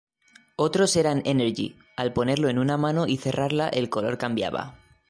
[0.55, 4.73] Otros eran energy, al ponerlo en una mano y cerrarla el color cambiaba.